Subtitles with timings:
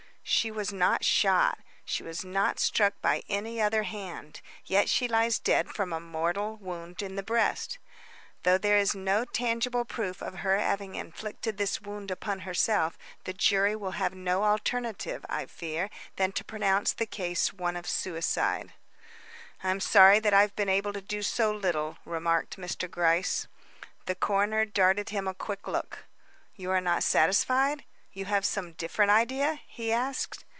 [0.23, 1.59] "She was not shot.
[1.83, 6.55] She was not struck by any other hand; yet she lies dead from a mortal
[6.57, 7.79] wound in the breast.
[8.43, 13.33] Though there is no tangible proof of her having inflicted this wound upon herself, the
[13.33, 18.73] jury will have no alternative, I fear, than to pronounce the case one of suicide."
[19.63, 22.89] "I'm sorry that I've been able to do so little," remarked Mr.
[22.89, 23.47] Gryce.
[24.05, 26.05] The coroner darted him a quick look.
[26.55, 27.83] "You are not satisfied?
[28.13, 30.43] You have some different idea?" he asked.